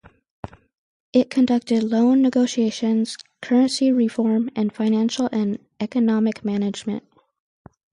It 1.13 1.29
conducted 1.29 1.83
loan 1.83 2.23
negotiations, 2.23 3.17
currency 3.39 3.91
reform, 3.91 4.49
and 4.55 4.73
financial 4.73 5.29
and 5.31 5.59
economic 5.79 6.43
management. 6.43 7.03